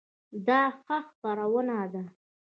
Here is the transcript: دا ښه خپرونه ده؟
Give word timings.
دا 0.47 0.61
ښه 0.83 0.97
خپرونه 1.07 1.77
ده؟ 1.93 2.03